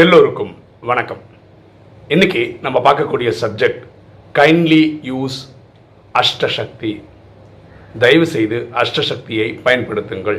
எல்லோருக்கும் 0.00 0.50
வணக்கம். 0.88 1.22
இன்னைக்கு 2.14 2.42
நம்ம 2.64 2.78
பார்க்கக்கூடிய 2.84 3.30
சப்ஜெக்ட் 3.40 3.80
கைண்ட்லி 4.38 4.82
யூஸ் 5.10 5.38
அஷ்டசக்தி. 6.20 6.92
தயவு 8.02 8.26
செய்து 8.34 8.58
அஷ்டசக்தியை 8.82 9.48
பயன்படுத்துங்கள். 9.66 10.38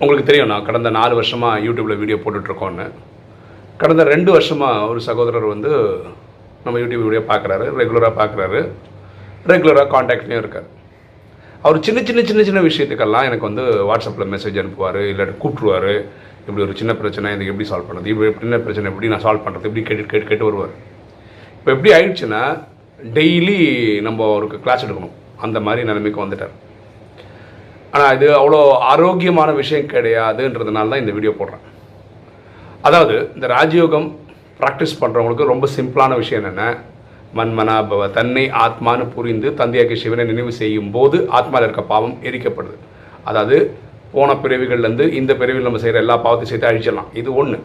உங்களுக்கு 0.00 0.26
தெரியும் 0.30 0.50
நான் 0.52 0.66
கடந்த 0.68 0.90
நாலு 0.98 1.14
வருஷமாக 1.20 1.62
யூடியூப்பில் 1.66 2.00
வீடியோ 2.02 2.18
போட்டுட்ருக்கோன்னு 2.24 2.86
கடந்த 3.82 4.04
ரெண்டு 4.12 4.32
வருஷமாக 4.36 4.86
ஒரு 4.90 5.00
சகோதரர் 5.08 5.52
வந்து 5.54 5.72
நம்ம 6.64 6.76
யூடியூப் 6.84 7.06
வீடியோ 7.08 7.24
பார்க்குறாரு 7.32 7.68
ரெகுலராக 7.80 8.14
பார்க்குறாரு. 8.22 8.62
ரெகுலராக 9.52 9.88
காண்டாக்ட்லேயும் 9.96 10.44
இருக்கார். 10.44 10.68
அவர் 11.62 11.84
சின்ன 11.88 12.02
சின்ன 12.08 12.22
சின்ன 12.30 12.42
சின்ன 12.50 12.60
விஷயத்துக்கெல்லாம் 12.70 13.28
எனக்கு 13.30 13.50
வந்து 13.50 13.66
வாட்ஸ்அப்பில் 13.90 14.32
மெசேஜ் 14.36 14.62
அனுப்புவார் 14.62 15.02
இல்லாட்டி 15.12 15.34
கூப்பிட்ருவார் 15.44 15.92
இப்படி 16.46 16.64
ஒரு 16.66 16.74
சின்ன 16.80 16.92
பிரச்சனை 17.00 17.32
இதுக்கு 17.34 17.52
எப்படி 17.52 17.68
சால்வ் 17.70 17.88
பண்ணுறது 17.88 18.10
இப்படி 18.12 18.32
சின்ன 18.44 18.58
பிரச்சனை 18.64 18.88
எப்படி 18.90 19.10
நான் 19.12 19.24
சால்வ் 19.26 19.44
பண்ணுறது 19.44 19.68
இப்படி 19.70 19.84
கேட்டு 19.88 20.10
கேட்டு 20.12 20.28
கேட்டு 20.30 20.48
வருவார். 20.48 20.74
இப்போ 21.58 21.70
எப்படி 21.74 21.90
ஆயிடுச்சுன்னா 21.96 22.42
டெய்லி 23.16 23.58
நம்ம 24.06 24.26
அவருக்கு 24.32 24.58
கிளாஸ் 24.64 24.84
எடுக்கணும். 24.86 25.14
அந்த 25.44 25.58
மாதிரி 25.66 25.80
நிலைமைக்கு 25.90 26.24
வந்துட்டார். 26.24 26.54
ஆனால் 27.94 28.12
இது 28.16 28.28
அவ்வளோ 28.40 28.60
ஆரோக்கியமான 28.92 29.50
விஷயம் 29.60 29.90
கிடையாதுன்றதுனால 29.94 30.90
தான் 30.92 31.02
இந்த 31.02 31.12
வீடியோ 31.16 31.32
போடுறேன். 31.40 31.64
அதாவது 32.88 33.14
இந்த 33.36 33.46
ராஜயோகம் 33.56 34.08
ப்ராக்டிஸ் 34.60 35.00
பண்ணுறவங்களுக்கு 35.00 35.52
ரொம்ப 35.52 35.66
சிம்பிளான 35.76 36.14
விஷயம் 36.22 36.40
என்னென்ன 36.42 36.66
மண்மனாபவ 37.38 38.02
தன்னை 38.18 38.44
ஆத்மான்னு 38.64 39.06
புரிந்து 39.14 39.48
தந்தையாக்கி 39.60 39.96
சிவனை 40.02 40.24
நினைவு 40.30 40.52
செய்யும் 40.60 40.92
போது 40.96 41.16
ஆத்மாவில் 41.38 41.66
இருக்க 41.68 41.82
பாவம் 41.92 42.14
எரிக்கப்படுது. 42.28 42.76
அதாவது 43.30 43.56
போன 44.12 44.32
பிறவிகள்லேருந்து 44.32 45.12
இந்த 45.12 45.32
பிறவியில் 45.32 45.62
நம்ம 45.62 45.78
செய்கிற 45.78 45.98
எல்லா 45.98 46.24
பாவத்தையும் 46.24 46.42
சேர்த்து 46.42 46.68
அழிச்சிடலாம். 46.68 47.16
இது 47.16 47.34
ஒன்று 47.34 47.62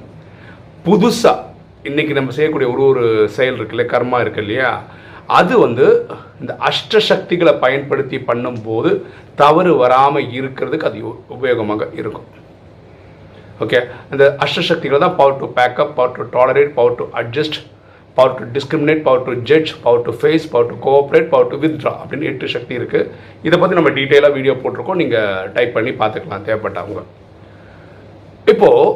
புதுசாக 0.85 1.37
இன்றைக்கி 1.83 2.11
நம்ம 2.11 2.31
செய்யக்கூடிய 2.31 2.71
ஒரு 2.71 2.83
ஒரு 2.83 3.29
செயல் 3.29 3.55
இருக்கு 3.55 3.77
இல்லையா? 3.77 4.01
கர்மா 4.01 4.21
இருக்கு 4.21 4.41
இல்லையா? 4.41 4.83
அது 5.27 5.59
வந்து 5.59 6.07
இந்த 6.39 6.57
அஷ்ட 6.59 6.97
சக்திகளை 6.97 7.53
பயன்படுத்தி 7.53 8.17
பண்ணும்போது 8.17 9.01
தவறு 9.35 9.75
வராமல் 9.75 10.25
இருக்கிறதுக்கு 10.25 10.83
அது 10.83 11.07
உ- 11.07 11.15
உபயோகமாக 11.29 11.93
இருக்கும். 11.93 12.23
ஓகே 13.59 13.83
அந்த 14.11 14.35
அஷ்டசக்திகள் 14.37 14.97
தான் 14.97 15.15
power 15.15 15.39
to 15.39 15.45
pack up 15.45 15.93
power 15.95 16.29
to 16.29 16.39
tolerate 16.39 16.73
power 16.73 16.95
to 16.95 17.05
adjust 17.13 17.65
power 18.17 18.33
to 18.37 18.45
discriminate 18.55 19.03
power 19.07 19.23
to 19.27 19.33
judge 19.49 19.71
power 19.83 20.03
to 20.07 20.13
face 20.19 20.45
power 20.53 20.69
to 20.71 20.75
cooperate 20.87 21.29
power 21.33 21.49
to 21.51 21.57
withdraw 21.63 21.93
அப்படின்னு 22.01 22.29
எட்டு 22.31 22.51
சக்தி 22.55 22.73
இருக்குது 22.79 23.07
இதை 23.47 23.57
பற்றி 23.61 23.77
நம்ம 23.79 23.91
டீட்டெயிலாக 23.99 24.35
வீடியோ 24.37 24.55
போட்டிருக்கோம். 24.63 24.99
நீங்கள் 25.03 25.47
டைப் 25.55 25.75
பண்ணி 25.77 25.93
பார்த்துக்கலாம். 26.01 26.45
தேவைப்பட்டவங்க. 26.49 27.03
இப்போது 28.53 28.89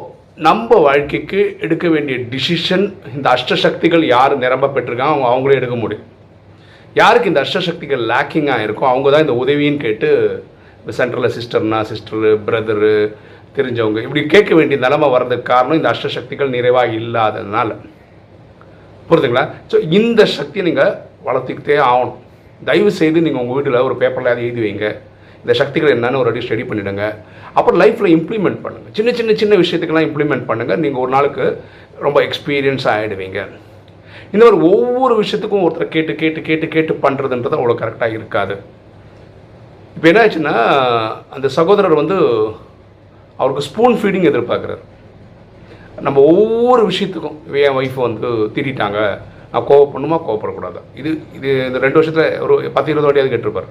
நம்ம 0.48 0.78
வாழ்க்கைக்கு 0.86 1.40
எடுக்க 1.66 1.86
வேண்டிய 1.94 2.16
டிசிஷன் 2.32 2.84
இந்த 3.14 3.26
அஷ்டசக்திகள் 3.36 4.04
யார் 4.14 4.34
நிரம்ப 4.44 4.70
பெற்றிருக்காங்க 4.74 5.14
அவங்க 5.14 5.28
அவங்களே 5.32 5.58
எடுக்க 5.60 5.76
முடியும். 5.84 6.04
யாருக்கு 7.00 7.30
இந்த 7.32 7.40
அஷ்டசக்திகள் 7.46 8.04
லேக்கிங்காக 8.10 8.66
இருக்கோ 8.66 8.84
அவங்க 8.90 9.08
தான் 9.14 9.24
இந்த 9.26 9.36
உதவின்னு 9.42 9.82
கேட்டு 9.86 10.08
இந்த 10.80 10.92
சென்டரில் 10.98 11.34
சிஸ்டர்னா 11.36 11.78
சிஸ்டரு 11.90 12.30
பிரதரு 12.46 12.94
தெரிஞ்சவங்க 13.56 14.00
இப்படி 14.06 14.22
கேட்க 14.34 14.52
வேண்டிய 14.58 14.78
நிலமை 14.84 15.08
வர்றதுக்கு 15.14 15.50
காரணம் 15.52 15.78
இந்த 15.80 15.90
அஷ்டசக்திகள் 15.94 16.54
நிறைவாக 16.56 16.98
இல்லாததுனால. 17.00 17.70
புரியுதுங்களா? 19.08 19.44
ஸோ 19.72 19.76
இந்த 19.98 20.20
சக்தியை 20.36 20.64
நீங்கள் 20.68 20.94
வளர்த்துக்கிட்டே 21.26 21.76
ஆகணும். 21.90 22.16
தயவு 22.68 22.90
செய்து 23.00 23.24
நீங்கள் 23.26 23.42
உங்கள் 23.42 23.56
வீட்டில் 23.58 23.84
ஒரு 23.88 23.94
பேப்பரில் 24.02 24.32
அதை 24.32 24.42
எழுதி 24.48 24.62
வைங்க. 24.66 24.88
இந்த 25.42 25.54
சக்திகள் 25.60 25.94
என்னன்னு 25.94 26.20
ஒரு 26.20 26.30
அடி 26.30 26.40
ஸ்டடி 26.44 26.64
பண்ணிவிடுங்க 26.68 27.04
அப்புறம் 27.58 27.78
லைஃப்பில் 27.82 28.14
இம்ப்ளிமெண்ட் 28.16 28.58
பண்ணுங்கள் 28.64 28.94
சின்ன 28.98 29.10
சின்ன 29.18 29.34
சின்ன 29.42 29.56
விஷயத்துக்கெல்லாம் 29.62 30.06
இம்ப்ளிமெண்ட் 30.08 30.46
பண்ணுங்கள் 30.48 30.80
நீங்கள் 30.84 31.02
ஒரு 31.04 31.10
நாளுக்கு 31.16 31.44
ரொம்ப 32.06 32.18
எக்ஸ்பீரியன்ஸ் 32.28 32.86
ஆகிடுவீங்க 32.92 33.38
இந்த 34.32 34.42
மாதிரி 34.44 34.58
ஒவ்வொரு 34.70 35.14
விஷயத்துக்கும் 35.20 35.64
ஒருத்தர் 35.66 35.94
கேட்டு 35.96 36.12
கேட்டு 36.22 36.40
கேட்டு 36.48 36.66
கேட்டு 36.74 36.92
பண்ணுறதுன்றது 37.04 37.58
அவ்வளோ 37.58 37.76
கரெக்டாக 37.82 38.16
இருக்காது. 38.18 38.54
இப்போ 39.96 40.06
என்ன 40.10 40.22
ஆச்சுன்னா 40.24 40.56
அந்த 41.36 41.48
சகோதரர் 41.58 42.00
வந்து 42.02 42.16
அவருக்கு 43.40 43.66
ஸ்பூன் 43.68 43.96
ஃபீடிங் 44.00 44.28
எதிர்பார்க்குறாரு. 44.30 44.82
நம்ம 46.02 46.18
ஒவ்வொரு 46.20 46.82
விஷயத்துக்கும் 46.90 47.36
என் 47.52 47.76
ஒய்ஃப் 47.78 47.94
வந்து 47.94 48.28
திட்டாங்க 48.54 49.00
நான் 49.52 49.66
கோவப்படணுமா? 49.68 50.16
கோவப்படக்கூடாது. 50.26 50.80
இது 50.94 51.10
இது 51.32 51.66
இந்த 51.66 51.78
ரெண்டு 51.78 51.98
வருஷத்தில் 51.98 52.40
ஒரு 52.40 52.70
பத்து 52.70 52.90
இருபது 52.92 53.06
வாட்டியாவது 53.06 53.32
கேட்டிருப்பார். 53.34 53.68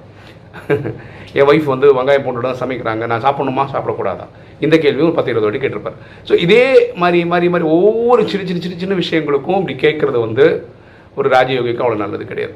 என் 1.38 1.48
ஒய்ஃப் 1.50 1.64
வந்து 1.64 1.86
வெங்காயம் 1.94 2.24
போட்டு 2.24 2.48
தான் 2.48 2.60
சமைக்கிறாங்க. 2.60 3.06
நான் 3.06 3.24
சாப்பிடணுமா? 3.24 3.64
சாப்பிடக்கூடாதா? 3.74 4.26
இந்த 4.60 4.78
கேள்வியும் 4.78 5.08
ஒரு 5.08 5.16
பத்து 5.16 5.30
இருபது 5.30 5.46
வாட்டி 5.46 5.60
கேட்டிருப்பார். 5.60 5.96
ஸோ 6.28 6.34
இதே 6.38 6.92
மாதிரி 6.96 7.24
மாதிரி 7.24 7.48
மாதிரி 7.48 7.68
ஒவ்வொரு 7.68 8.28
சின்ன 8.28 8.46
சின்ன 8.46 8.62
சின்ன 8.62 8.78
சின்ன 8.78 8.94
விஷயங்களுக்கும் 8.94 9.58
இப்படி 9.58 9.74
கேட்குறது 9.74 10.20
வந்து 10.20 10.68
ஒரு 11.16 11.28
ராஜயோகிக்கு 11.28 11.84
அவ்வளோ 11.84 11.94
நல்லது 11.94 12.24
கிடையாது. 12.24 12.54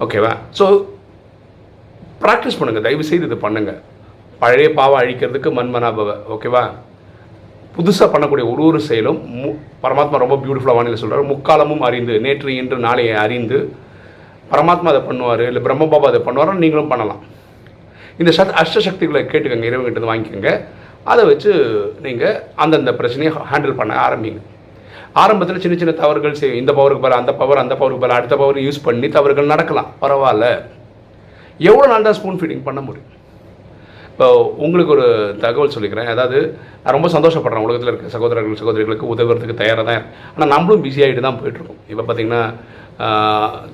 ஓகேவா 0.00 0.36
ஸோ 0.58 0.86
ப்ராக்டிஸ் 2.20 2.58
பண்ணுங்கள் 2.58 2.82
தயவு 2.82 3.04
செய்து 3.04 3.26
இது 3.26 3.36
பண்ணுங்கள் 3.36 3.80
பழைய 4.38 4.72
பாவம் 4.72 5.00
அழிக்கிறதுக்கு 5.00 5.50
மண்மனாபவ 5.50 6.16
ஓகேவா 6.28 6.72
புதுசாக 7.76 8.08
பண்ணக்கூடிய 8.12 8.44
ஒரு 8.52 8.62
ஒரு 8.70 8.80
செயலும் 8.88 9.20
மு 9.40 9.50
பரமாத்மா 9.84 10.16
ரொம்ப 10.22 10.36
பியூட்டிஃபுல்லாக 10.42 10.78
வானிலை 10.78 10.98
சொல்கிறார் 11.02 11.30
முக்காலமும் 11.32 11.84
அறிந்து 11.88 12.14
நேற்று 12.26 12.56
இன்று 12.60 12.78
நாளையை 12.86 13.14
அறிந்து 13.24 13.58
பரமாத்மா 14.52 14.90
அதை 14.92 15.00
பண்ணுவார் 15.08 15.42
இல்லை 15.48 15.60
பிரம்மபாபா 15.66 16.08
அதை 16.12 16.20
பண்ணுவாரோ 16.26 16.54
நீங்களும் 16.62 16.90
பண்ணலாம். 16.92 17.20
இந்த 18.20 18.30
சத் 18.38 18.54
அஷ்டசக்திகளை 18.62 19.20
கேட்டுக்கங்க 19.32 19.68
இறைவன்கிட்ட 19.68 19.98
இருந்து 19.98 20.12
வாங்கிக்கோங்க. 20.12 20.50
அதை 21.12 21.22
வச்சு 21.30 21.52
நீங்கள் 22.06 22.36
அந்தந்த 22.62 22.92
பிரச்சனையை 22.98 23.30
ஹேண்டில் 23.52 23.78
பண்ண 23.78 23.92
ஆரம்பிங்க. 24.06 24.42
ஆரம்பத்தில் 25.22 25.62
சின்ன 25.62 25.76
சின்ன 25.78 25.94
தவறுகள் 26.02 26.38
செய்யும் 26.40 26.60
இந்த 26.60 26.72
பவருக்கு 26.78 27.06
பல 27.06 27.16
அந்த 27.22 27.32
பவர் 27.40 27.62
அந்த 27.62 27.74
பவருக்கு 27.80 28.04
பல 28.04 28.14
அடுத்த 28.18 28.36
பவர் 28.42 28.60
யூஸ் 28.66 28.84
பண்ணி 28.86 29.08
தவறுகள் 29.16 29.52
நடக்கலாம். 29.54 29.90
பரவாயில்ல. 30.02 30.46
எவ்வளோ 31.70 31.88
நாள் 31.92 32.06
தான் 32.08 32.16
ஸ்பூன் 32.18 32.38
ஃபீடிங் 32.40 32.62
பண்ண 32.68 32.80
முடியும்? 32.86 33.08
இப்போ 34.12 34.26
உங்களுக்கு 34.64 34.92
ஒரு 34.96 35.06
தகவல் 35.42 35.74
சொல்லிக்கிறேன். 35.74 36.08
அதாவது 36.14 36.38
நான் 36.82 36.96
ரொம்ப 36.96 37.08
சந்தோஷப்படுறேன். 37.14 37.64
உலகத்தில் 37.66 37.90
இருக்க 37.92 38.14
சகோதரர்கள் 38.16 38.60
சகோதரிகளுக்கு 38.62 39.12
உதவுறதுக்கு 39.14 39.60
தயாராக 39.60 39.84
தான் 39.90 40.04
ஆனால் 40.32 40.52
நம்மளும் 40.54 40.84
பிஸியாகிட்டு 40.86 41.24
தான் 41.26 41.38
போயிட்டுருக்கோம். 41.40 41.80
இப்போ 41.92 42.04
பார்த்தீங்கன்னா 42.08 42.42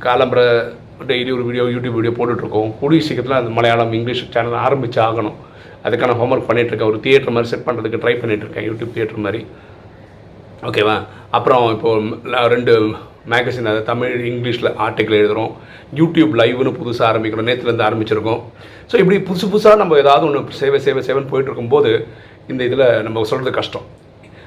காலம்பரை 0.06 0.46
டெய்லி 1.10 1.30
ஒரு 1.36 1.44
வீடியோ 1.48 1.64
யூடியூப் 1.74 1.96
வீடியோ 1.98 2.12
போட்டுட்ருக்கோம் 2.18 2.70
கூடிய 2.80 3.00
சீக்கிரத்தில் 3.06 3.40
அந்த 3.40 3.50
மலையாளம் 3.56 3.92
இங்கிலீஷ் 3.98 4.22
சேனல் 4.36 4.62
ஆரம்பிச்சு 4.66 5.00
ஆகணும். 5.08 5.36
அதுக்கான 5.86 6.14
ஹோம்ஒர்க் 6.20 6.48
பண்ணிகிட்ருக்கேன் 6.48 6.90
ஒரு 6.92 7.00
தியேட்டர் 7.04 7.34
மாதிரி 7.34 7.50
செட் 7.52 7.66
பண்ணுறதுக்கு 7.66 8.02
ட்ரை 8.04 8.14
பண்ணிகிட்ருக்கேன் 8.22 8.66
யூடியூப் 8.68 8.94
தியேட்டர் 8.96 9.24
மாதிரி. 9.26 9.42
ஓகேவா 10.68 10.96
அப்புறம் 11.36 11.64
இப்போது 11.74 12.48
ரெண்டு 12.54 12.74
மேகசின் 13.32 13.70
அது 13.72 13.80
தமிழ் 13.90 14.14
இங்கிலீஷில் 14.30 14.70
ஆர்டிக்கல் 14.86 15.18
எழுதுகிறோம் 15.20 15.52
யூடியூப் 16.00 16.34
லைவ்னு 16.40 16.72
புதுசாக 16.80 17.06
ஆரம்பிக்கிறோம். 17.10 17.48
நேற்றுலேருந்து 17.50 17.86
ஆரம்பிச்சிருக்கோம். 17.88 18.40
ஸோ 18.90 18.94
இப்படி 19.02 19.18
புதுசு 19.30 19.46
புதுசாக 19.52 19.80
நம்ம 19.82 19.98
ஏதாவது 20.02 20.26
ஒன்று 20.28 20.58
சேவை 20.60 20.80
சேவை 20.86 21.02
சேவைன்னு 21.08 21.30
போயிட்டு 21.32 21.50
இருக்கும்போது 21.50 21.92
இந்த 22.52 22.60
இதில் 22.68 22.86
நம்ம 23.06 23.24
சொல்கிறது 23.32 23.52
கஷ்டம். 23.60 23.86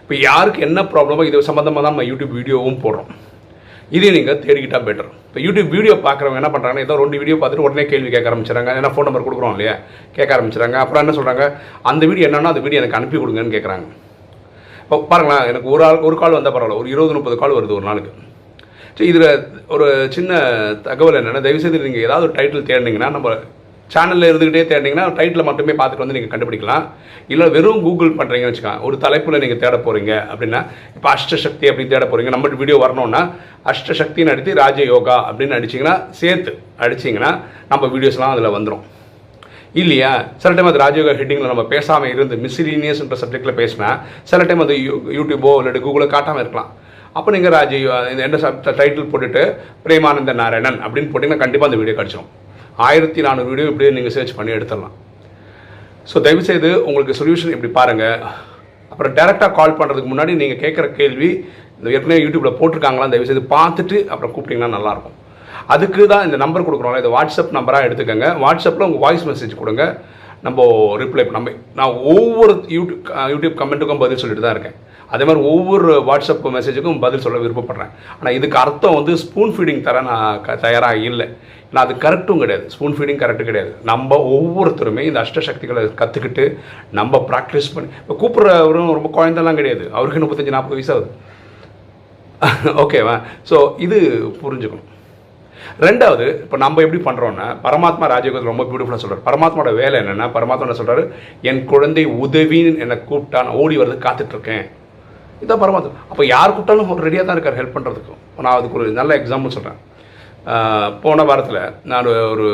இப்போ 0.03 0.15
யாருக்கு 0.29 0.61
என்ன 0.67 0.79
ப்ராப்ளமோ 0.93 1.25
இது 1.29 1.49
சம்மந்தமாக 1.49 1.83
தான் 1.85 1.93
நம்ம 1.95 2.07
யூடியூப் 2.11 2.33
வீடியோவும் 2.39 2.81
போடுறோம். 2.85 3.11
இதே 3.97 4.09
நீங்கள் 4.15 4.39
தேடிக்கிட்டால் 4.43 4.85
பெட்டர் 4.87 5.09
இப்போ 5.27 5.39
யூடியூப் 5.45 5.71
வீடியோ 5.75 5.93
பார்க்குறவங்க 6.05 6.39
என்ன 6.41 6.49
பண்ணுறாங்கன்னா 6.53 6.83
ஏதோ 6.85 6.95
ரெண்டு 7.01 7.17
வீடியோ 7.21 7.35
பார்த்துட்டு 7.39 7.65
உடனே 7.67 7.83
கேள்வி 7.91 8.09
கேட்க 8.13 8.29
ஆரம்பிச்சிடறாங்க. 8.31 8.71
ஏன்னா 8.79 8.91
ஃபோன் 8.93 9.07
நம்பர் 9.07 9.25
கொடுக்குறோம் 9.27 9.55
இல்லையா? 9.55 9.73
கேட்க 10.17 10.29
ஆரம்பிச்சிடறாங்க. 10.35 10.77
அப்புறம் 10.83 11.01
என்ன 11.03 11.15
சொல்கிறாங்க 11.17 11.45
அந்த 11.91 12.05
வீடியோ 12.11 12.27
என்னன்னா 12.29 12.53
அந்த 12.53 12.63
வீடியோ 12.65 12.81
எனக்கு 12.81 12.97
அனுப்பி 12.99 13.17
கொடுங்கன்னு 13.21 13.55
கேட்குறாங்க. 13.55 13.87
இப்போ 14.83 14.97
பாருங்களேன் 15.11 15.45
எனக்கு 15.51 15.67
ஒரு 15.75 15.83
ஆள் 15.87 16.05
ஒரு 16.07 16.15
கால் 16.21 16.37
வந்தால் 16.37 16.55
பரவாயில்ல. 16.55 16.81
ஒரு 16.81 16.89
இருபது 16.93 17.17
முப்பது 17.17 17.35
கால் 17.41 17.57
வருது 17.57 17.77
ஒரு 17.79 17.87
நாளுக்கு. 17.89 18.11
சரி 18.93 19.07
இதில் 19.07 19.27
ஒரு 19.67 19.87
சின்ன 20.09 20.31
தகவல் 20.83 21.19
என்னென்னா 21.19 21.41
தயவுசெய்து 21.41 21.87
நீங்கள் 21.87 22.05
ஏதாவது 22.07 22.27
ஒரு 22.27 22.37
டைட்டில் 22.37 22.69
தேடினீங்கன்னா 22.69 23.09
நம்ம 23.09 23.35
சேனலில் 23.89 24.29
இருந்துக்கிட்டே 24.29 24.63
தேடினீங்கன்னா 24.67 25.05
டைட்டில் 25.15 25.47
மட்டுமே 25.47 25.73
பார்த்துட்டு 25.73 26.03
வந்து 26.03 26.15
நீங்கள் 26.17 26.33
கண்டுபிடிக்கலாம் 26.33 26.83
இல்லை 27.27 27.45
வெறும் 27.47 27.81
கூகுள் 27.81 28.11
பண்ணுறீங்கன்னு 28.11 28.51
வச்சுக்கோங்க 28.51 28.85
ஒரு 28.87 28.95
தலைப்பில் 28.97 29.41
நீங்கள் 29.41 29.59
தேட 29.59 29.77
போகிறீங்க 29.77 30.13
அப்படின்னா 30.31 30.59
இப்போ 30.95 31.09
அஷ்டசக்தி 31.11 31.67
அப்படின்னு 31.69 31.93
தேட 31.93 32.05
போகிறீங்க 32.05 32.31
நம்ம 32.31 32.53
வீடியோ 32.61 32.77
வரணும்னா 32.77 33.21
அஷ்டசக்தின்னு 33.65 34.33
அடித்து 34.33 34.53
ராஜயோகா 34.53 35.17
அப்படின்னு 35.27 35.57
அடிச்சிங்கன்னா 35.57 35.95
சேர்த்து 36.11 36.53
அடிச்சிங்கன்னா 36.79 37.31
நம்ம 37.69 37.87
வீடியோஸ்லாம் 37.87 38.35
அதில் 38.35 38.55
வந்துடும் 38.57 38.85
இல்லையா 39.75 40.11
சில 40.37 40.51
டைம் 40.53 40.69
அது 40.69 40.83
ராஜயோகா 40.83 41.11
ஹெட்டிங்கில் 41.13 41.51
நம்ம 41.51 41.65
பேசாமல் 41.65 42.11
இருந்து 42.11 42.37
மிஸ்லீனியஸ்ன்ற 42.37 43.17
சப்ஜெக்ட்டில் 43.21 43.59
பேசினா 43.59 43.89
சில 44.23 44.43
டைம் 44.43 44.63
அது 44.65 44.75
யூ 44.81 44.95
யூடியூபோ 45.17 45.51
இல்லாட்டி 45.59 45.81
கூகுளோ 45.81 46.07
காட்டாமல் 46.07 46.43
இருக்கலாம் 46.43 46.71
அப்போ 47.17 47.29
நீங்கள் 47.35 47.53
ராஜீவ் 47.55 47.87
இந்த 48.11 48.21
என்ன 48.27 48.37
சப் 48.43 48.59
டைட்டில் 48.79 49.09
போட்டுட்டு 49.11 49.41
பிரேமானந்த 49.85 50.33
நாராயணன் 50.41 50.77
அப்படின்னு 50.85 51.09
போட்டிங்கன்னா 51.13 51.43
கண்டிப்பாக 51.43 51.69
அந்த 51.69 51.79
வீடியோ 51.81 51.95
கிடச்சிடும் 51.97 52.29
ஆயிரத்தி 52.87 53.21
நானூறு 53.25 53.49
வீடியோ 53.51 53.65
இப்படியே 53.71 53.89
நீங்கள் 53.97 54.13
சர்ச் 54.17 54.37
பண்ணி 54.37 54.51
எடுத்துடலாம். 54.57 54.93
ஸோ 56.11 56.21
தயவுசெய்து 56.25 56.69
உங்களுக்கு 56.89 57.17
சொல்யூஷன் 57.19 57.55
இப்படி 57.55 57.71
பாருங்கள் 57.79 58.21
அப்புறம் 58.91 59.13
டேரெக்டாக 59.17 59.51
கால் 59.57 59.77
பண்ணுறதுக்கு 59.79 60.11
முன்னாடி 60.13 60.31
நீங்கள் 60.41 60.61
கேட்குற 60.63 60.85
கேள்வி 60.99 61.29
இந்த 61.77 61.91
ஏற்கனவே 61.95 62.21
யூடியூப்பில் 62.23 62.57
போட்டிருக்காங்களா 62.61 63.09
தயவுசெய்து 63.13 63.43
பார்த்துட்டு 63.55 63.97
அப்புறம் 64.11 64.33
கூப்பிட்டிங்கன்னா 64.33 64.75
நல்லாயிருக்கும். 64.77 65.17
அதுக்கு 65.73 66.01
தான் 66.13 66.25
இந்த 66.27 66.37
நம்பர் 66.43 66.65
கொடுக்குறோம்ல 66.67 67.01
இது 67.03 67.13
வாட்ஸ்அப் 67.17 67.53
நம்பராக 67.57 67.87
எடுத்துக்கோங்க. 67.87 68.27
வாட்ஸ்அப்பில் 68.45 68.87
உங்கள் 68.87 69.03
வாய்ஸ் 69.05 69.27
மெசேஜ் 69.31 69.59
கொடுங்க. 69.61 69.83
நம்ம 70.45 70.63
ரிப்ளை 71.01 71.23
நம்ம 71.37 71.51
நான் 71.79 71.93
ஒவ்வொரு 72.13 72.53
யூடியூப் 72.75 73.09
யூடியூப் 73.33 73.59
கமெண்ட்டுக்கும் 73.61 74.03
பதில் 74.03 74.21
சொல்லிட்டு 74.21 74.45
தான் 74.45 74.55
இருக்கேன். 74.55 74.77
அதே 75.13 75.23
மாதிரி 75.27 75.41
ஒவ்வொரு 75.53 75.87
வாட்ஸ்அப் 76.09 76.45
மெசேஜுக்கும் 76.57 77.01
பதில் 77.05 77.23
சொல்ல 77.23 77.39
விருப்பப்படுறேன். 77.43 77.91
ஆனால் 78.17 78.35
இதுக்கு 78.37 78.57
அர்த்தம் 78.63 78.97
வந்து 78.99 79.13
ஸ்பூன் 79.23 79.51
ஃபீடிங் 79.55 79.81
தர 79.87 80.01
நான் 80.09 80.39
க 80.45 80.55
தயாராக 80.65 81.07
இல்லை. 81.09 81.27
நான் 81.73 81.83
அது 81.85 81.93
கரெக்டும் 82.05 82.41
கிடையாது. 82.43 82.65
ஸ்பூன் 82.75 82.95
ஃபீடிங் 82.97 83.19
கரெக்டும் 83.23 83.49
கிடையாது. 83.49 83.71
நம்ம 83.91 84.17
ஒவ்வொருத்தருமே 84.37 85.03
இந்த 85.09 85.19
அஷ்டசக்திகளை 85.25 85.83
கற்றுக்கிட்டு 86.01 86.45
நம்ம 86.99 87.23
ப்ராக்டிஸ் 87.29 87.73
பண்ணி 87.75 87.91
இப்போ 88.01 88.15
கூப்பிட்றவரும் 88.21 88.95
ரொம்ப 88.99 89.11
குழந்தெல்லாம் 89.17 89.59
கிடையாது. 89.61 89.85
அவருக்கு 89.97 90.23
முப்பத்தஞ்சு 90.25 90.57
நாற்பது 90.57 90.77
வயசாகுது 90.79 91.09
ஓகேவா 92.83 93.15
ஸோ 93.49 93.57
இது 93.85 93.97
புரிஞ்சுக்கணும். 94.41 94.87
ரெண்டாவது 95.85 96.25
இப்போ 96.43 96.57
நம்ம 96.63 96.81
எப்படி 96.85 97.01
பண்ணுறோன்னா 97.07 97.47
பரமாத்மா 97.65 98.05
ராஜயோகத்தில் 98.13 98.51
ரொம்ப 98.53 98.65
பியூட்டிஃபுல்லாக 98.69 99.01
சொல்கிறார் 99.03 99.25
பரமாத்மாவோட 99.29 99.73
வேலை 99.81 99.95
என்னென்னா 100.01 100.27
பரமாத்மா 100.37 100.67
சொல்கிறார் 100.69 100.81
சொல்கிறாரு 100.81 101.03
என் 101.49 101.63
குழந்தை 101.71 102.03
உதவின்னு 102.23 102.83
என்னை 102.85 102.97
கூப்பிட்டா 103.09 103.41
நான் 103.47 103.59
ஓடி 103.63 103.77
வரது 103.81 103.97
காத்துட்ருக்கேன். 104.07 104.65
இதான் 105.43 105.61
பரமாத்மா. 105.63 105.91
அப்போ 106.11 106.23
யார் 106.33 106.53
கூப்பிட்டாலும் 106.55 107.05
ரெடியாக 107.07 107.25
தான் 107.27 107.37
இருக்கார் 107.37 107.59
ஹெல்ப் 107.59 107.75
பண்ணுறதுக்கும் 107.75 108.21
நான் 108.45 108.57
அதுக்கு 108.57 108.77
ஒரு 108.79 108.87
நல்ல 109.01 109.11
எக்ஸாம்பிள் 109.21 109.55
சொல்கிறேன் 109.57 109.79
போன 111.03 111.23
வாரத்தில் 111.29 111.61
நான் 111.91 112.07
ஒரு 112.33 112.47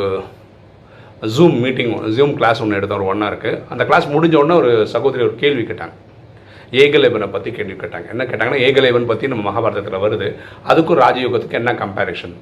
ஜூம் 1.35 1.55
மீட்டிங் 1.63 1.93
ஜூம் 2.17 2.33
கிளாஸ் 2.39 2.61
ஒன்று 2.63 2.77
எடுத்தேன் 2.79 2.99
ஒரு 2.99 3.07
ஒன்றா 3.11 3.29
இருக்குது 3.31 3.61
அந்த 3.73 3.83
கிளாஸ் 3.89 4.05
முடிஞ்ச 4.15 4.35
உடனே 4.41 4.57
ஒரு 4.61 4.71
சகோதரி 4.93 5.23
ஒரு 5.27 5.35
கேள்வி 5.43 5.63
கேட்டாங்க. 5.69 5.95
ஏகலேவனை 6.81 7.27
பற்றி 7.33 7.49
கேள்வி 7.57 7.75
கேட்டாங்க. 7.81 8.07
என்ன 8.13 8.23
கேட்டாங்கன்னா 8.29 8.61
ஏகலேவன் 8.67 9.09
பற்றி 9.11 9.31
நம்ம 9.31 9.43
மகாபாரதத்தில் 9.49 10.03
வருது. 10.05 10.27
அதுக்கும் 10.71 11.01
ராஜயோகத்துக்கு 11.03 11.59
என்ன 11.61 11.73
கம்பேரிஷன் 11.83 12.35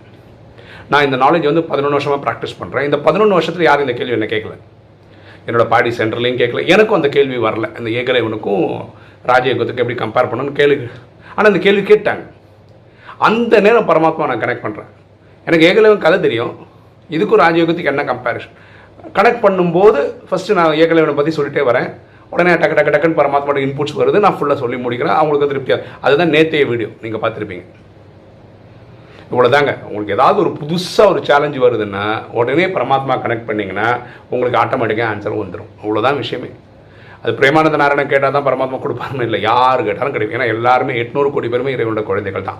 நான் 0.93 1.05
இந்த 1.07 1.17
நாலேஜ் 1.23 1.49
வந்து 1.49 1.63
பதினொன்று 1.71 1.97
வருஷமாக 1.97 2.21
ப்ராக்டிஸ் 2.25 2.57
பண்ணுறேன் 2.61 2.85
இந்த 2.87 2.97
பதினொன்று 3.05 3.37
வருஷத்தில் 3.37 3.67
யாரும் 3.67 3.85
இந்த 3.87 3.95
கேள்வி 3.99 4.15
என்ன 4.17 4.27
கேட்கல. 4.33 4.55
என்னோடய 5.47 5.67
பாடி 5.73 5.89
சென்டர்லேயும் 5.99 6.39
கேட்கல. 6.41 6.61
எனக்கும் 6.73 6.97
அந்த 6.99 7.09
கேள்வி 7.15 7.37
வரல. 7.47 7.67
இந்த 7.79 7.89
ஏகலைவனுக்கும் 7.99 8.63
ராஜயோகத்துக்கு 9.31 9.83
எப்படி 9.83 9.97
கம்பேர் 10.03 10.29
பண்ணணும்னு 10.31 10.59
கேள்வி 10.59 10.77
ஆனால் 11.35 11.51
இந்த 11.51 11.61
கேள்வி 11.65 11.83
கேட்டாங்க. 11.91 12.23
அந்த 13.27 13.59
நேரம் 13.65 13.89
பரமாத்மா 13.89 14.29
நான் 14.31 14.43
கனெக்ட் 14.43 14.65
பண்ணுறேன் 14.65 14.89
எனக்கு 15.47 15.67
ஏகலைவன் 15.69 16.03
கதை 16.05 16.17
தெரியும். 16.27 16.53
இதுக்கும் 17.15 17.41
ராஜயோகத்துக்கு 17.45 17.91
என்ன 17.93 18.03
கம்பேரிஷன் 18.11 18.55
கனெக்ட் 19.17 19.43
பண்ணும்போது 19.45 19.99
ஃபஸ்ட்டு 20.29 20.57
நான் 20.59 20.77
ஏகலைவனை 20.83 21.15
பற்றி 21.17 21.33
சொல்லிட்டே 21.37 21.63
வரேன். 21.69 21.89
உடனே 22.33 22.53
டக்கு 22.61 22.77
டக்கு 22.77 22.93
டக்குன்னு 22.93 23.19
பரமாத்மாவோட 23.19 23.59
இன்புட்ஸ் 23.65 23.97
வருது. 24.01 24.23
நான் 24.25 24.37
ஃபுல்லாக 24.37 24.57
சொல்லி 24.61 24.77
முடிக்கிறேன். 24.85 25.17
அவங்களுக்கு 25.21 25.49
திருப்தியாக 25.51 25.83
அதுதான் 26.05 26.33
நேத்தைய 26.35 26.63
வீடியோ 26.71 26.89
நீங்கள் 27.03 27.23
பார்த்துருப்பீங்க. 27.23 27.65
இவ்வளோதாங்க 29.31 29.71
உங்களுக்கு 29.87 30.15
ஏதாவது 30.17 30.37
ஒரு 30.43 30.51
புதுசாக 30.59 31.11
ஒரு 31.11 31.19
சேலஞ்சு 31.29 31.59
வருதுன்னா 31.65 32.03
உடனே 32.39 32.65
பரமாத்மா 32.75 33.13
கனெக்ட் 33.23 33.47
பண்ணிங்கன்னா 33.49 33.87
உங்களுக்கு 34.33 34.59
ஆட்டோமேட்டிக்காக 34.63 35.09
ஆன்சர் 35.13 35.41
வந்துடும் 35.41 35.71
அவ்வளோதான் 35.83 36.19
விஷயமே. 36.23 36.49
அது 37.23 37.31
பிரேமானந்த 37.39 37.77
நாராயணன் 37.81 38.11
கேட்டால் 38.13 38.35
தான் 38.35 38.47
பரமாத்மா 38.47 38.77
கொடுப்பாருன்னு 38.81 39.27
இல்லை. 39.27 39.39
யார் 39.51 39.87
கேட்டாலும் 39.87 40.15
கிடைக்கும். 40.15 40.37
ஏன்னா 40.37 40.49
எல்லாருமே 40.55 40.95
எட்நூறு 41.03 41.29
கோடி 41.35 41.47
பேருமே 41.53 41.73
இறைவனோட 41.75 42.03
குழந்தைகள் 42.09 42.49
தான். 42.49 42.59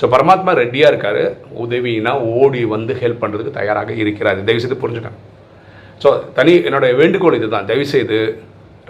ஸோ 0.00 0.04
பரமாத்மா 0.14 0.52
ரெடியாக 0.60 0.90
இருக்கார். 0.92 1.22
உதவினா 1.62 2.12
ஓடி 2.40 2.62
வந்து 2.74 2.94
ஹெல்ப் 3.02 3.22
பண்ணுறதுக்கு 3.22 3.58
தயாராக 3.60 3.94
இருக்கிறார். 4.02 4.42
தயவுசெய்து 4.48 4.82
புரிஞ்சுட்டேன் 4.82 5.16
ஸோ 6.02 6.08
தனி 6.38 6.52
என்னோடய 6.68 6.96
வேண்டுகோள் 7.00 7.38
இது 7.38 7.48
தான் 7.54 7.68
தயவுசெய்து 7.70 8.18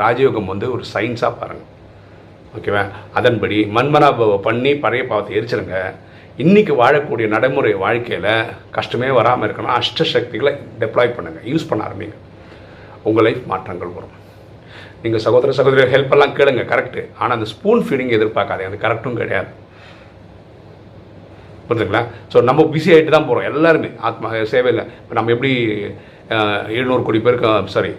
ராஜயோகம் 0.03 0.51
வந்து 0.53 0.67
ஒரு 0.75 0.85
சயின்ஸாக 0.95 1.33
பாருங்கள் 1.41 1.71
ஓகேவா 2.57 2.83
அதன்படி 3.19 3.59
மன்மனாபவை 3.77 4.37
பண்ணி 4.49 4.73
பழைய 4.85 5.03
பாவத்தை 5.11 5.33
எரிச்சிருங்க. 5.39 5.77
இன்றைக்கி 6.43 6.73
வாழக்கூடிய 6.81 7.27
நடைமுறை 7.35 7.71
வாழ்க்கையில் 7.83 8.33
கஷ்டமே 8.75 9.07
வராமல் 9.19 9.47
இருக்கணும். 9.47 9.71
அஷ்ட 9.77 10.05
சக்திகளை 10.11 10.51
டெப்ளாய் 10.81 11.15
பண்ணுங்கள் 11.17 11.47
யூஸ் 11.51 11.65
பண்ண 11.69 11.83
ஆரம்பிங்க. 11.87 12.17
உங்கள் 13.09 13.25
லைஃப் 13.27 13.45
மாற்றங்கள் 13.53 13.93
வரும். 13.99 14.13
நீங்கள் 15.03 15.23
சகோதர 15.27 15.53
சகோதரி 15.59 15.87
ஹெல்ப் 15.95 16.13
எல்லாம் 16.17 16.35
கேளுங்க. 16.39 16.65
கரெக்டு 16.73 17.03
ஆனால் 17.21 17.35
அந்த 17.37 17.47
ஸ்பூன் 17.53 17.81
ஃபீடிங் 17.87 18.13
எதிர்பார்க்காதே 18.17 18.67
அது 18.69 18.83
கரெக்டும் 18.85 19.17
கிடையாது. 19.21 19.51
புரிஞ்சுங்களா 21.69 22.03
ஸோ 22.35 22.43
நம்ம 22.49 22.67
பிஸி 22.75 22.93
ஆகிட்டு 22.97 23.17
தான் 23.17 23.29
போகிறோம் 23.31 23.49
எல்லாருமே. 23.53 23.91
ஆத்மா 24.09 24.29
சேவையில். 24.53 24.85
இப்போ 25.03 25.17
நம்ம 25.21 25.33
எப்படி 25.37 25.53
எழுநூறு 26.79 27.03
கோடி 27.09 27.23
பேருக்கு 27.29 27.75
சாரி 27.77 27.95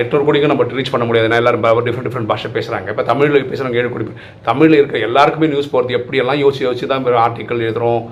எட்நூறு 0.00 0.24
கோடிக்கும் 0.26 0.52
நம்ம 0.52 0.66
ரீச் 0.78 0.92
பண்ண 0.94 1.04
முடியாது. 1.08 1.28
ஏன்னா 1.28 1.40
எல்லாரும் 1.42 1.64
டிஃப்ரெண்ட் 1.86 2.08
டிஃப்ரெண்ட் 2.08 2.30
பாஷை 2.32 2.50
பேசுகிறாங்க 2.56 2.90
இப்போ 2.94 3.06
தமிழில் 3.12 3.48
பேசுகிறாங்க 3.52 3.80
ஏழு 3.82 3.92
கோடி 3.94 4.10
தமிழில் 4.50 4.80
இருக்க 4.80 5.06
எல்லாருக்குமே 5.08 5.52
நியூஸ் 5.54 5.72
போகிறது 5.72 5.98
எப்படியெல்லாம் 6.00 6.42
யோசிச்சு 6.44 6.66
யோசிச்சு 6.68 6.92
தான் 6.92 7.08
ஆர்டிக்கல் 7.24 7.64
எழுதுகிறோம் 7.68 8.02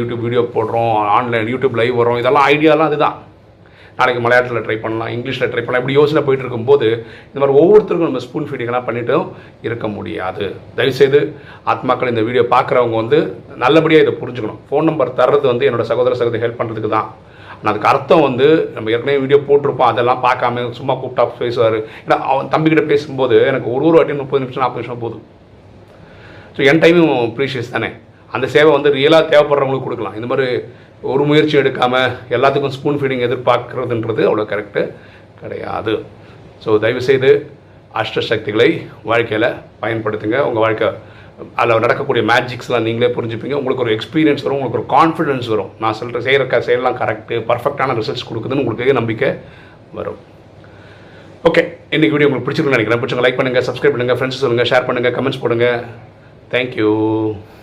யூடியூப் 0.00 0.24
வீடியோ 0.26 0.42
போடுறோம் 0.56 0.92
ஆன்லைன் 1.18 1.54
யூடியூப் 1.54 1.78
லைவ் 1.82 2.00
வரும் 2.02 2.20
இதெல்லாம் 2.22 2.48
ஐடியாலாம் 2.54 2.90
அதுதான். 2.92 3.16
நாளைக்கு 3.98 4.22
மலையாளத்தில் 4.22 4.64
ட்ரை 4.64 4.74
பண்ணலாம் 4.80 5.10
இங்கிலீஷில் 5.16 5.50
ட்ரை 5.52 5.62
பண்ணலாம். 5.62 5.82
இப்படி 5.82 5.94
யோசனை 5.98 6.20
போயிட்டு 6.24 6.44
இருக்கும்போது 6.44 6.88
இந்த 7.28 7.38
மாதிரி 7.40 7.54
ஒவ்வொருத்தருக்கும் 7.60 8.08
நம்ம 8.08 8.20
ஸ்பூன் 8.24 8.48
ஃபீடிங்லாம் 8.48 8.86
பண்ணிட்டும் 8.88 9.28
இருக்க 9.66 9.86
முடியாது. 9.94 10.46
தயவுசெய்து 10.78 11.20
ஆத்மாக்கள் 11.72 12.12
இந்த 12.12 12.24
வீடியோ 12.26 12.42
பார்க்குறவங்க 12.54 12.96
வந்து 13.02 13.20
நல்லபடியாக 13.62 14.04
இதை 14.06 14.14
புரிஞ்சுக்கணும். 14.22 14.60
ஃபோன் 14.68 14.88
நம்பர் 14.90 15.16
தர்றது 15.20 15.46
வந்து 15.52 15.68
என்னோட 15.68 15.86
சகோதர 15.92 16.18
சகோதரி 16.20 16.44
ஹெல்ப் 16.44 16.60
பண்ணுறதுக்கு 16.60 16.90
தான். 16.96 17.08
ஆனால் 17.66 17.74
அதுக்கு 17.74 17.88
அர்த்தம் 17.92 18.24
வந்து 18.26 18.46
நம்ம 18.74 18.90
ஏற்கனவே 18.94 19.20
வீடியோ 19.22 19.38
போட்டிருப்போம் 19.46 19.88
அதெல்லாம் 19.92 20.20
பார்க்காம 20.24 20.62
சும்மா 20.76 20.94
கூப்பிட்டா 21.00 21.24
பேசுவார். 21.38 21.76
ஏன்னா 22.02 22.16
அவன் 22.32 22.50
தம்பிக்கிட்ட 22.52 22.82
பேசும்போது 22.90 23.36
எனக்கு 23.50 23.68
ஒரு 23.76 23.84
ஒரு 23.88 23.96
வாட்டி 23.98 24.14
முப்பது 24.20 24.42
நிமிஷம் 24.42 24.62
நாற்பது 24.64 24.82
நிமிஷம் 24.82 25.00
போதும். 25.04 25.24
ஸோ 26.56 26.60
என் 26.70 26.82
டைமும் 26.84 27.32
ப்ரீஷியஸ் 27.38 27.72
தானே. 27.74 27.88
அந்த 28.34 28.46
சேவை 28.54 28.70
வந்து 28.76 28.92
ரியலாக 28.98 29.24
தேவைப்படுறவங்களுக்கு 29.32 29.86
கொடுக்கலாம். 29.86 30.16
இந்த 30.18 30.28
மாதிரி 30.32 30.46
ஒரு 31.14 31.24
முயற்சி 31.30 31.56
எடுக்காமல் 31.62 32.14
எல்லாத்துக்கும் 32.36 32.76
ஸ்பூன் 32.76 33.00
ஃபீடிங் 33.00 33.24
எதிர்பார்க்குறதுன்றது 33.28 34.22
அவ்வளோ 34.28 34.46
கரெக்டு 34.52 34.84
கிடையாது. 35.42 35.94
ஸோ 36.64 36.78
தயவுசெய்து 36.84 37.32
அஷ்டசக்திகளை 38.02 38.70
வாழ்க்கையில் 39.10 39.50
பயன்படுத்துங்க. 39.82 40.38
உங்கள் 40.48 40.66
வாழ்க்கை 40.66 40.90
அதில் 41.60 41.82
நடக்கக்கூடிய 41.84 42.22
மேஜிக்ஸ்லாம் 42.32 42.86
நீங்களே 42.88 43.08
புரிஞ்சுப்பீங்க. 43.16 43.56
உங்களுக்கு 43.60 43.84
ஒரு 43.84 43.92
எக்ஸ்பீரியன்ஸ் 43.96 44.44
வரும் 44.44 44.56
உங்களுக்கு 44.58 44.80
ஒரு 44.80 44.88
கான்ஃபிடன்ஸ் 44.96 45.48
வரும். 45.54 45.70
நான் 45.82 45.98
சொல்கிற 45.98 46.20
செய்கிற 46.26 46.60
செயலாம் 46.68 46.98
கரெக்டு 47.02 47.36
பர்ஃபெக்டான 47.50 47.96
ரிசல்ட்ஸ் 48.00 48.28
கொடுக்குதுன்னு 48.30 48.62
உங்களுக்கு 48.64 48.98
நம்பிக்கை 49.00 49.30
வரும். 49.98 50.20
ஓகே 51.48 51.62
இன்றைக்கி 51.96 52.14
வீடியோ 52.14 52.28
உங்களுக்கு 52.28 52.46
பிடிச்சிருக்குன்னு 52.46 52.76
நினைக்கிறேன். 52.76 53.02
பிடிச்சவங்க 53.02 53.24
லைக் 53.26 53.38
பண்ணுங்கள் 53.40 53.66
சப்ஸ்கிரைப் 53.68 53.94
பண்ணுங்கள் 53.96 54.18
ஃப்ரெண்ட்ஸ் 54.20 54.42
சொல்லுங்கள் 54.44 54.70
ஷேர் 54.70 54.88
பண்ணுங்கள் 54.88 55.14
கமெண்ட்ஸ் 55.18 55.42
போடுங்கள் 55.44 55.82
தேங்க்யூ 56.54 56.90